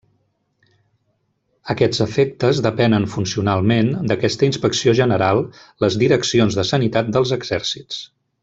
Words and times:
A 1.69 1.71
aquests 1.73 2.01
efectes 2.05 2.61
depenen 2.67 3.05
funcionalment 3.17 3.93
d'aquesta 4.13 4.49
Inspecció 4.51 4.97
General 5.03 5.45
les 5.87 6.03
direccions 6.05 6.61
de 6.63 6.69
sanitat 6.75 7.17
dels 7.19 7.37
exèrcits. 7.41 8.05